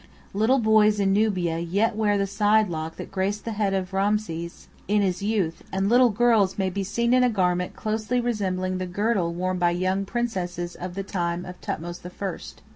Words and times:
Little 0.33 0.57
boys 0.57 0.99
in 0.99 1.13
Nubia 1.13 1.59
yet 1.59 1.95
wear 1.95 2.17
the 2.17 2.25
side 2.25 2.69
lock 2.69 2.95
that 2.95 3.11
graced 3.11 3.45
the 3.45 3.51
head 3.51 3.75
of 3.75 3.93
Rameses 3.93 4.67
in 4.87 5.03
his 5.03 5.21
youth; 5.21 5.61
and 5.71 5.89
little 5.89 6.09
girls 6.09 6.57
may 6.57 6.71
be 6.71 6.83
seen 6.83 7.13
in 7.13 7.23
a 7.23 7.29
garment 7.29 7.75
closely 7.75 8.19
resembling 8.19 8.79
the 8.79 8.87
girdle 8.87 9.31
worn 9.31 9.59
by 9.59 9.69
young 9.69 10.05
princesses 10.05 10.73
of 10.73 10.95
the 10.95 11.03
time 11.03 11.45
of 11.45 11.57
Thothmes 11.61 11.99
the 11.99 12.09
First. 12.09 12.63